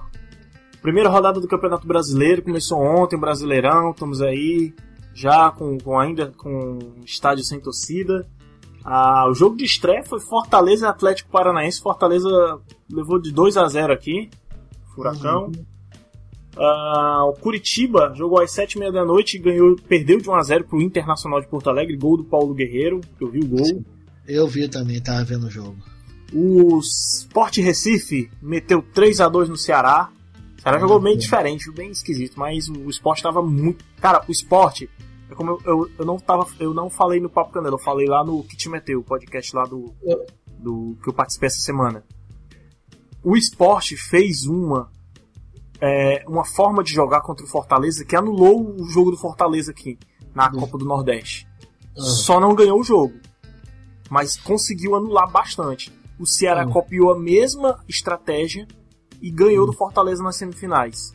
[0.79, 4.75] primeira rodada do Campeonato Brasileiro começou ontem, Brasileirão, estamos aí
[5.15, 8.27] já com, com ainda com estádio sem torcida.
[8.85, 11.81] Ah, o jogo de estreia foi Fortaleza e Atlético Paranaense.
[11.81, 12.29] Fortaleza
[12.91, 14.29] levou de 2 a 0 aqui.
[14.93, 15.45] Furacão.
[15.45, 15.70] Uhum.
[16.55, 21.39] Uh, o Curitiba jogou às 7h30 da noite e ganhou, perdeu de 1x0 pro Internacional
[21.39, 23.65] de Porto Alegre, gol do Paulo Guerreiro, eu vi o gol.
[23.65, 23.85] Sim,
[24.27, 25.77] eu vi também, tava vendo o jogo.
[26.33, 30.09] O Sport Recife meteu 3 a 2 no Ceará.
[30.57, 33.83] O Ceará jogou bem diferente, bem esquisito, mas o esporte tava muito.
[33.99, 34.89] Cara, o esporte.
[35.29, 36.45] É como eu, eu, eu, não tava.
[36.59, 39.53] Eu não falei no Papo Canela, eu falei lá no Que Te Meteu, o podcast
[39.55, 39.93] lá do.
[40.59, 42.03] do que eu participei essa semana.
[43.23, 44.89] O esporte fez uma.
[45.81, 49.97] É, uma forma de jogar contra o Fortaleza que anulou o jogo do Fortaleza aqui
[50.33, 51.47] na Copa do Nordeste.
[51.97, 52.03] Uhum.
[52.03, 53.13] Só não ganhou o jogo.
[54.09, 55.91] Mas conseguiu anular bastante.
[56.19, 56.71] O Ceará uhum.
[56.71, 58.67] copiou a mesma estratégia
[59.21, 61.13] e ganhou do Fortaleza nas semifinais.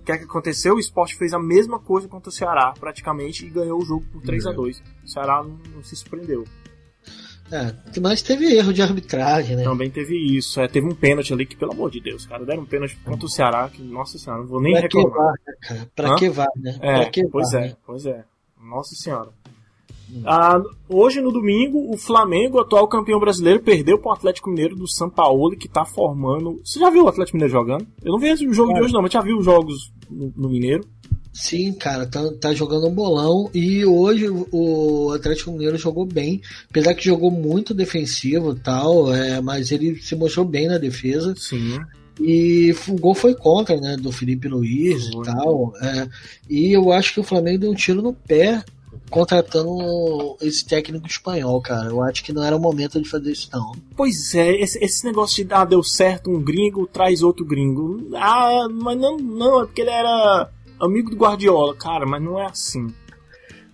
[0.00, 0.76] O que é que aconteceu?
[0.76, 4.22] O Sport fez a mesma coisa contra o Ceará, praticamente, e ganhou o jogo por
[4.22, 6.44] 3 a 2 O Ceará não, não se surpreendeu.
[7.52, 9.64] É, mas teve erro de arbitragem, né?
[9.64, 10.60] Também teve isso.
[10.60, 13.26] É, teve um pênalti ali que, pelo amor de Deus, cara, deram um pênalti contra
[13.26, 15.10] o Ceará que, nossa senhora, não vou nem pra reclamar.
[15.10, 15.90] Que var, né, cara?
[15.94, 16.14] Pra Hã?
[16.14, 16.78] que vai, né?
[16.80, 17.76] É, que pois var, é, né?
[17.84, 18.24] pois é.
[18.62, 19.30] Nossa senhora.
[20.24, 24.88] Ah, hoje, no domingo, o Flamengo, atual campeão brasileiro, perdeu para o Atlético Mineiro do
[24.88, 26.60] São Paulo, que está formando.
[26.64, 27.86] Você já viu o Atlético Mineiro jogando?
[28.02, 30.48] Eu não vi o jogo de hoje, não, mas já viu os jogos no, no
[30.48, 30.84] Mineiro.
[31.32, 36.92] Sim, cara, tá, tá, jogando um bolão e hoje o Atlético Mineiro jogou bem, apesar
[36.94, 41.34] que jogou muito defensivo tal, é, mas ele se mostrou bem na defesa.
[41.36, 41.78] Sim.
[42.20, 45.22] E o gol foi contra, né, do Felipe Luiz foi.
[45.22, 45.72] e tal.
[45.80, 46.08] É,
[46.48, 48.62] e eu acho que o Flamengo deu um tiro no pé
[49.08, 51.88] contratando esse técnico espanhol, cara.
[51.88, 53.72] Eu acho que não era o momento de fazer isso, não.
[53.96, 58.08] Pois é, esse, esse negócio de ah, deu certo um gringo, traz outro gringo.
[58.14, 60.48] Ah, mas não, não, é porque ele era
[60.80, 62.86] amigo do Guardiola, cara, mas não é assim.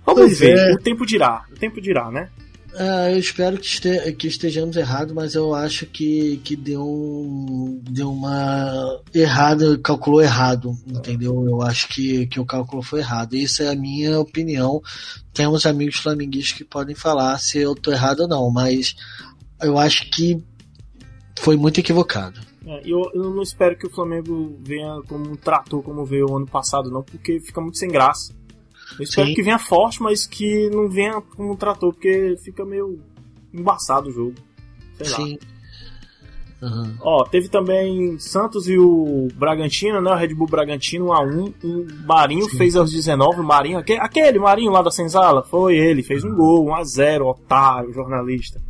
[0.05, 0.75] Vamos pois ver, é.
[0.75, 2.31] o tempo dirá, o tempo dirá, né?
[2.75, 8.13] Uh, eu espero que, este, que, estejamos errados, mas eu acho que, que deu, deu
[8.13, 11.43] uma errada, calculou errado, entendeu?
[11.47, 13.35] Eu acho que, que o cálculo foi errado.
[13.35, 14.83] Isso é a minha opinião.
[15.33, 18.95] Temos amigos flamenguistas que podem falar se eu tô errado ou não, mas
[19.63, 20.39] eu acho que
[21.39, 22.39] foi muito equivocado.
[22.67, 26.37] É, eu, eu não espero que o Flamengo venha como um trator como veio o
[26.37, 28.35] ano passado, não, porque fica muito sem graça.
[28.99, 29.35] Eu espero Sim.
[29.35, 33.01] que venha forte, mas que não venha como um trator, porque fica meio
[33.53, 34.35] embaçado o jogo.
[34.97, 35.39] Sei Sim.
[35.41, 35.57] lá.
[36.63, 36.95] Uhum.
[37.01, 40.11] Ó, teve também Santos e o Bragantino, né?
[40.11, 41.55] O Red Bull Bragantino 1x1.
[41.63, 42.57] O Marinho Sim.
[42.57, 43.41] fez aos 19.
[43.41, 47.93] O Marinho, aquele, aquele Marinho lá da Senzala, foi ele, fez um gol, 1x0, otário,
[47.93, 48.61] jornalista.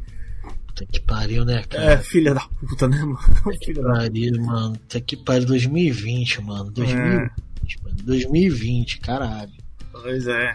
[0.77, 1.93] Puta que pariu, né, cara?
[1.93, 3.19] É, filha da puta, né, mano?
[3.43, 4.79] Puta que pariu, mano.
[4.79, 6.71] Puta que pariu, 2020, mano.
[6.71, 7.83] 2020, é.
[7.83, 7.97] mano.
[8.05, 9.53] 2020, caralho.
[9.91, 10.55] Pois é.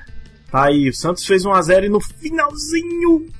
[0.51, 3.31] Tá aí, o Santos fez 1x0 e no finalzinho.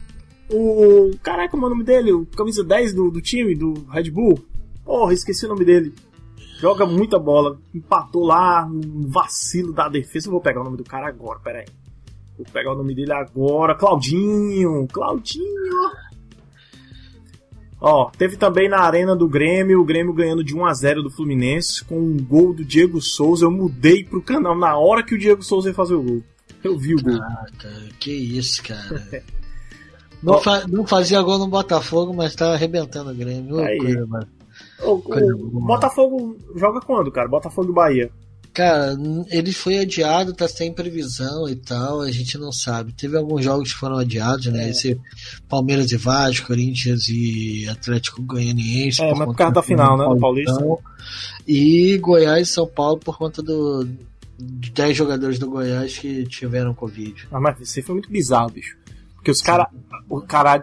[0.49, 1.11] O.
[1.21, 2.11] Caraca, como é o nome dele?
[2.13, 4.43] O camisa 10 do, do time, do Red Bull.
[4.83, 5.93] Porra, esqueci o nome dele.
[6.59, 7.59] Joga muita bola.
[7.75, 10.27] Empatou lá, um vacilo da defesa.
[10.27, 11.67] Eu vou pegar o nome do cara agora, pera aí.
[12.35, 13.75] Vou pegar o nome dele agora.
[13.75, 14.87] Claudinho!
[14.87, 15.91] Claudinho!
[17.81, 21.09] Ó, teve também na arena do Grêmio, o Grêmio ganhando de 1 a 0 do
[21.09, 23.45] Fluminense com um gol do Diego Souza.
[23.45, 26.23] Eu mudei pro canal na hora que o Diego Souza ia fazer o gol.
[26.63, 27.17] Eu vi o gol.
[27.17, 29.23] Caraca, que isso, cara.
[30.21, 33.57] não, fa não, fazia gol no Botafogo, mas tá arrebentando o Grêmio.
[33.57, 33.79] Aí.
[33.79, 37.27] Coisa, o, o, Botafogo joga quando, cara?
[37.27, 38.11] Botafogo e Bahia.
[38.53, 38.97] Cara,
[39.29, 42.91] ele foi adiado, tá sem previsão e tal, a gente não sabe.
[42.91, 44.65] Teve alguns jogos que foram adiados, né?
[44.65, 44.69] É.
[44.71, 44.99] Esse
[45.47, 49.01] Palmeiras e Vasco, Corinthians e Atlético Goianiense.
[49.01, 50.19] É, mas por causa da final, né?
[50.19, 50.61] Paulista.
[51.47, 53.87] E Goiás e São Paulo por conta do,
[54.37, 57.29] de 10 jogadores do Goiás que tiveram Covid.
[57.31, 58.75] Ah, mas isso foi muito bizarro, bicho.
[59.15, 59.67] Porque os caras.
[60.09, 60.61] O cara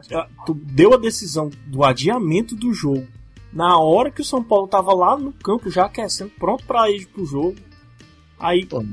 [0.66, 3.06] deu a decisão do adiamento do jogo
[3.52, 7.06] na hora que o São Paulo tava lá no campo já aquecendo, pronto para ir
[7.06, 7.56] pro jogo.
[8.38, 8.84] Aí, Pô,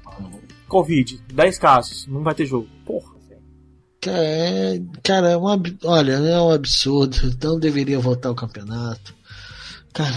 [0.68, 2.68] Covid, 10 casos, não vai ter jogo.
[2.86, 3.16] Porra.
[4.08, 7.18] É, cara, é uma, olha, é um absurdo.
[7.44, 9.16] Não deveria voltar o campeonato.
[9.94, 10.14] Cara,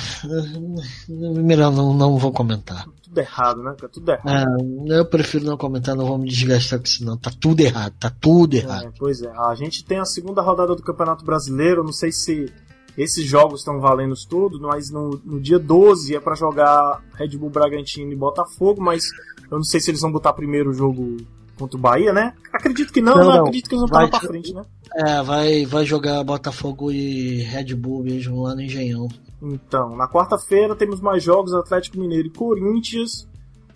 [1.09, 2.87] melhor não, não vou comentar.
[3.01, 3.77] Tudo errado, né?
[3.93, 4.59] Tudo errado.
[4.91, 7.17] É, eu prefiro não comentar, não vou me desgastar com isso, não.
[7.17, 8.87] Tá tudo errado, tá tudo é, errado.
[8.87, 11.85] É, pois é, a gente tem a segunda rodada do Campeonato Brasileiro.
[11.85, 12.53] Não sei se
[12.99, 17.49] esses jogos estão valendo tudo, mas no, no dia 12 é para jogar Red Bull
[17.49, 19.05] Bragantino e Botafogo, mas
[19.49, 21.17] eu não sei se eles vão botar primeiro o jogo
[21.57, 22.35] contra o Bahia, né?
[22.53, 23.41] Acredito que não, não, não.
[23.43, 24.63] acredito que eles vão vai, pra frente, né?
[24.97, 29.07] É, vai, vai jogar Botafogo e Red Bull mesmo lá no Engenhão.
[29.41, 33.29] Então, na quarta-feira temos mais jogos, Atlético Mineiro e Corinthians.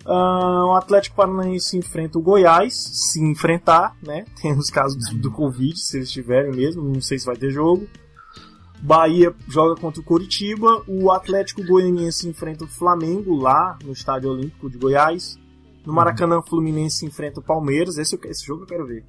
[0.05, 4.25] Uh, o Atlético Paranaense enfrenta o Goiás, se enfrentar, né?
[4.41, 7.51] Tem os casos do, do Covid, se eles tiverem mesmo, não sei se vai ter
[7.51, 7.87] jogo.
[8.83, 14.69] Bahia joga contra o Coritiba, o Atlético Goianiense enfrenta o Flamengo lá no Estádio Olímpico
[14.69, 15.39] de Goiás.
[15.85, 15.95] No uhum.
[15.95, 17.97] Maracanã, o Fluminense enfrenta o Palmeiras.
[17.97, 19.05] Esse, esse jogo eu quero ver.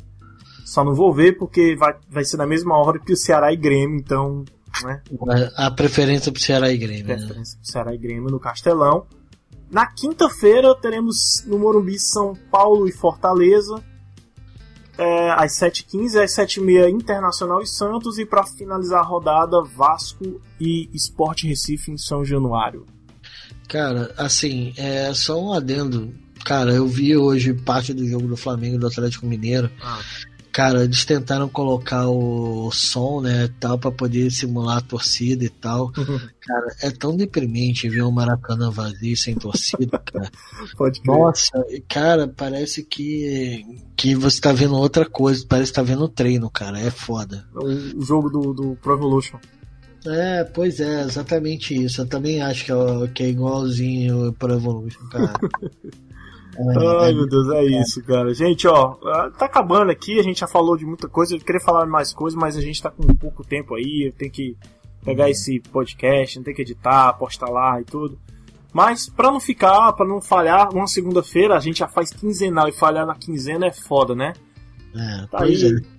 [0.64, 3.56] Só não vou ver porque vai, vai ser na mesma hora que o Ceará e
[3.56, 4.44] Grêmio, então.
[4.84, 5.02] Né?
[5.56, 7.06] A preferência pro Ceará e Grêmio.
[7.06, 7.16] A né?
[7.16, 7.60] preferência né?
[7.60, 9.06] pro Ceará e Grêmio no Castelão.
[9.72, 13.82] Na quinta-feira teremos no Morumbi São Paulo e Fortaleza.
[14.96, 18.18] É, às 7h15, às 7h30 Internacional e Santos.
[18.18, 22.86] E para finalizar a rodada, Vasco e Esporte Recife em São Januário.
[23.68, 26.14] Cara, assim, é só um adendo.
[26.44, 29.70] Cara, eu vi hoje parte do jogo do Flamengo e do Atlético Mineiro.
[29.82, 29.98] Ah.
[30.54, 35.86] Cara, eles tentaram colocar o som, né, tal, para poder simular a torcida e tal.
[35.98, 36.20] Uhum.
[36.40, 40.30] Cara, é tão deprimente ver um Maracanã vazio sem torcida, cara.
[40.78, 41.16] Pode crer.
[41.16, 41.50] Nossa,
[41.88, 43.64] cara, parece que
[43.96, 46.78] que você tá vendo outra coisa, parece que tá vendo treino, cara.
[46.78, 47.44] É foda.
[47.54, 49.38] O jogo do, do Pro Evolution.
[50.06, 52.02] É, pois é, exatamente isso.
[52.02, 55.32] Eu também acho que é, que é igualzinho Pro Evolution, cara.
[57.00, 58.32] Ai, meu Deus, é isso, cara.
[58.32, 61.60] Gente, ó, ah, tá acabando aqui, a gente já falou de muita coisa, eu queria
[61.60, 64.56] falar mais coisas, mas a gente tá com pouco tempo aí, eu tenho que
[65.04, 68.18] pegar esse podcast, tem que editar, postar lá e tudo.
[68.72, 72.72] Mas para não ficar, para não falhar, uma segunda-feira a gente já faz quinzenal e
[72.72, 74.32] falhar na quinzena é foda, né?
[74.94, 75.94] É, tá aí, é.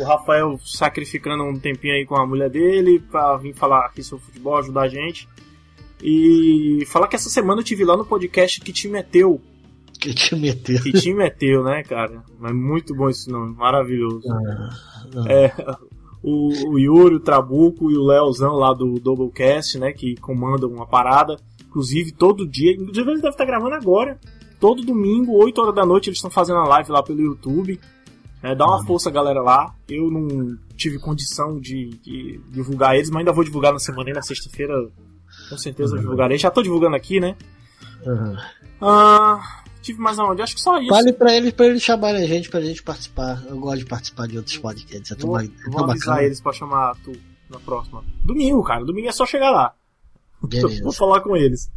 [0.00, 4.24] O Rafael sacrificando um tempinho aí com a mulher dele pra vir falar aqui sobre
[4.26, 5.28] futebol, ajudar a gente.
[6.02, 9.40] E falar que essa semana eu tive lá no podcast que te meteu
[10.00, 10.82] que time meteu.
[10.82, 12.22] Que time meteu, né, cara?
[12.38, 14.22] Mas muito bom esse nome, maravilhoso.
[14.30, 14.70] Ah,
[15.16, 15.32] ah.
[15.32, 15.52] É,
[16.22, 20.86] o, o Yuri, o Trabuco e o Leozão lá do Doublecast, né, que comandam uma
[20.86, 21.36] parada.
[21.68, 24.18] Inclusive, todo dia, inclusive eles devem estar gravando agora.
[24.60, 27.78] Todo domingo, 8 horas da noite, eles estão fazendo a live lá pelo YouTube.
[28.42, 28.84] É, dá uma ah.
[28.84, 29.74] força, galera, lá.
[29.88, 34.12] Eu não tive condição de, de, divulgar eles, mas ainda vou divulgar na semana e
[34.12, 34.74] na sexta-feira.
[35.48, 36.00] Com certeza uhum.
[36.00, 36.38] divulgarei.
[36.38, 37.36] Já tô divulgando aqui, né?
[38.06, 38.36] Uhum.
[38.80, 40.42] Ah, tive mais aonde?
[40.42, 40.88] Acho que só isso.
[40.88, 43.42] Fale pra eles, pra eles chamarem a gente, pra gente participar.
[43.46, 45.12] Eu gosto de participar de outros podcasts.
[45.12, 47.12] É vou, vou avisar eles pra chamar tu
[47.48, 48.04] na próxima.
[48.24, 48.84] Domingo, cara.
[48.84, 49.74] Domingo é só chegar lá.
[50.42, 50.82] Beleza.
[50.82, 51.70] Vou falar com eles.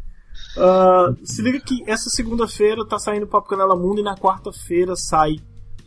[0.55, 4.95] Uh, se liga que essa segunda-feira tá saindo o Papo Canela Mundo e na quarta-feira
[4.95, 5.37] sai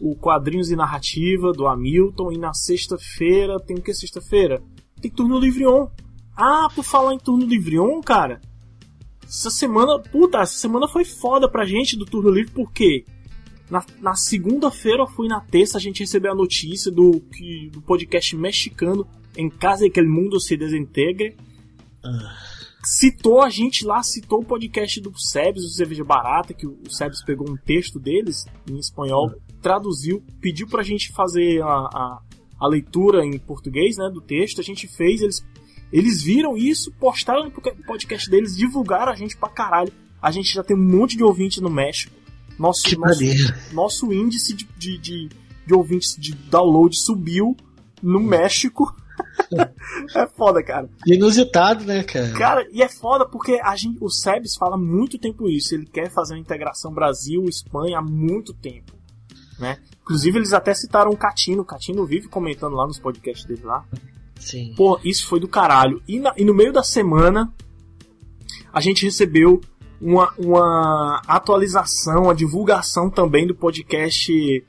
[0.01, 4.63] o Quadrinhos e Narrativa do Hamilton e na sexta-feira tem o que sexta-feira?
[5.01, 5.89] Tem turno livre on.
[6.37, 8.41] Ah, por falar em turno livre on, cara,
[9.31, 13.05] essa semana, puta, essa semana foi foda pra gente do Turno Livre, porque
[13.71, 18.37] na, na segunda-feira, fui na terça, a gente recebeu a notícia do, que, do podcast
[18.37, 21.37] mexicano Em Casa de que el Mundo se Desintegre.
[22.05, 22.37] Ah.
[22.85, 27.23] Citou a gente lá, citou o podcast do Sebes, o Cerveja Barata, que o Sebes
[27.25, 29.53] pegou um texto deles em espanhol, ah.
[29.63, 32.21] traduziu, pediu pra gente fazer a, a,
[32.59, 35.47] a leitura em português, né, do texto, a gente fez, eles
[35.93, 39.93] eles viram isso, postaram no podcast deles, divulgaram a gente pra caralho.
[40.23, 42.15] A gente já tem um monte de ouvinte no México.
[42.59, 43.25] Nosso, que nosso,
[43.73, 45.29] nosso índice de, de, de,
[45.67, 47.57] de ouvintes de download subiu
[48.03, 48.95] no México.
[50.15, 50.89] é foda, cara.
[51.07, 52.33] Inusitado, né, cara?
[52.33, 55.75] Cara, e é foda porque a gente, o Sebes fala muito tempo isso.
[55.75, 58.93] Ele quer fazer uma integração Brasil-Espanha há muito tempo.
[59.59, 59.79] Né?
[60.03, 61.63] Inclusive, eles até citaram o Catino.
[61.63, 63.85] O Catino vive comentando lá nos podcasts dele lá.
[64.41, 64.75] Sim.
[64.77, 66.03] Pô, isso foi do caralho.
[66.09, 67.53] E, na, e no meio da semana,
[68.73, 69.61] a gente recebeu
[70.01, 74.65] uma, uma atualização, a divulgação também do podcast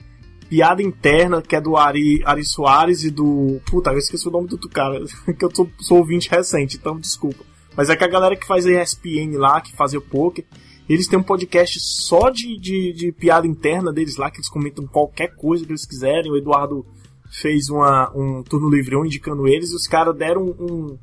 [0.49, 3.61] Piada Interna, que é do Ari, Ari Soares e do.
[3.65, 5.01] Puta, eu esqueci o nome do outro cara,
[5.39, 7.45] que eu sou, sou ouvinte recente, então desculpa.
[7.75, 10.43] Mas é que a galera que faz a ESPN lá, que fazia o poker,
[10.89, 14.85] eles têm um podcast só de, de, de, piada interna deles lá, que eles comentam
[14.85, 16.29] qualquer coisa que eles quiserem.
[16.29, 16.85] O Eduardo
[17.31, 20.97] fez uma, um turno livre indicando eles e os caras deram um,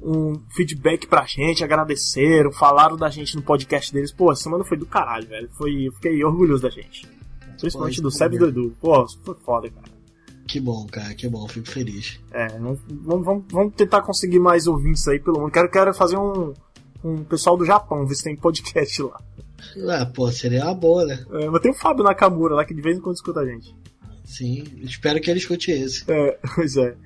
[0.00, 4.12] um feedback pra gente, agradeceram, falaram da gente no podcast deles.
[4.12, 5.48] Pô, a semana foi do caralho, velho.
[5.52, 7.06] Foi, fiquei orgulhoso da gente.
[7.60, 8.76] Principalmente do Seb e do Edu.
[8.80, 9.96] Pô, foi foda, cara.
[10.46, 12.20] Que bom, cara, que bom, fico feliz.
[12.30, 15.50] É, vamos, vamos, vamos tentar conseguir mais ouvintes aí pelo mundo.
[15.50, 16.54] Quero, quero fazer um,
[17.02, 19.20] um pessoal do Japão, ver se tem podcast lá.
[19.90, 21.24] Ah, pô, seria uma boa, né?
[21.32, 23.74] É, mas tem o Fábio Nakamura lá que de vez em quando escuta a gente.
[24.26, 26.04] Sim, espero que ele escute esse.
[26.10, 26.96] É, pois é.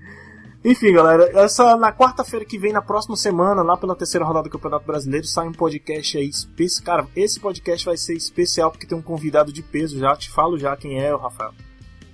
[0.64, 4.52] Enfim, galera, essa na quarta-feira que vem, na próxima semana, lá pela terceira rodada do
[4.52, 6.84] Campeonato Brasileiro, sai um podcast aí especial.
[6.84, 10.58] Cara, esse podcast vai ser especial porque tem um convidado de peso já, te falo
[10.58, 11.52] já quem é, o Rafael.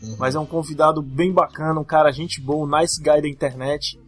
[0.03, 0.17] Uhum.
[0.19, 3.99] Mas é um convidado bem bacana, um cara gente boa, um nice guy da internet.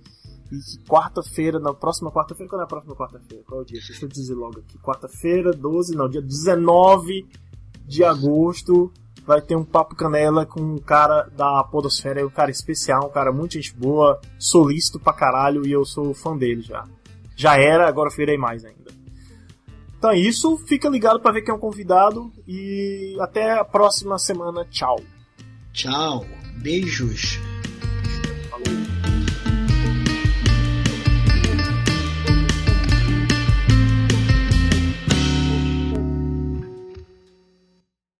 [0.52, 3.44] E quarta-feira, na próxima quarta-feira, qual é a próxima quarta-feira?
[3.44, 3.80] Qual é o dia?
[3.80, 4.78] Deixa eu dizer logo aqui.
[4.78, 7.26] Quarta-feira, 12, não, dia 19
[7.86, 8.92] de agosto
[9.28, 13.30] vai ter um papo canela com um cara da Podosfera, um cara especial, um cara
[13.30, 16.84] muito gente boa, solícito pra caralho e eu sou fã dele já.
[17.36, 18.90] Já era, agora virei mais ainda.
[19.98, 24.18] Então é isso, fica ligado para ver quem é o convidado e até a próxima
[24.18, 24.64] semana.
[24.70, 24.98] Tchau.
[25.74, 26.24] Tchau,
[26.62, 27.38] beijos.